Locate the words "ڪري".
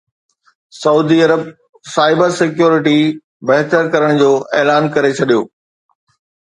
4.99-5.17